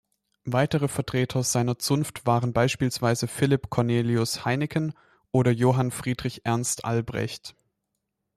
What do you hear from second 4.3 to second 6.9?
Heineken oder Johann Friedrich Ernst